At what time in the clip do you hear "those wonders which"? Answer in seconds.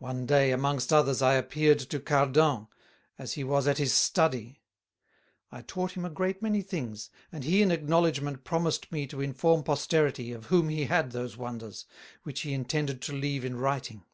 11.12-12.40